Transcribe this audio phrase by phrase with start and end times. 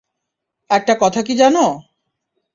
[0.69, 1.65] একটা কথা কী জানো?